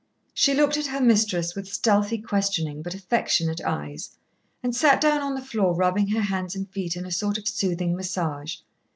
She 0.33 0.55
looked 0.55 0.77
at 0.77 0.87
her 0.87 0.99
mistress 0.99 1.53
with 1.53 1.71
stealthily 1.71 2.17
questioning 2.19 2.81
but 2.81 2.95
affectionate 2.95 3.61
eyes, 3.63 4.09
and 4.63 4.75
sat 4.75 4.99
down 4.99 5.21
on 5.21 5.35
the 5.35 5.45
floor 5.45 5.75
rubbing 5.75 6.07
her 6.07 6.21
hands 6.23 6.55
and 6.55 6.67
feet 6.67 6.95
in 6.97 7.05
a 7.05 7.11
sort 7.11 7.37
of 7.37 7.47
soothing 7.47 7.95
massage. 7.95 8.55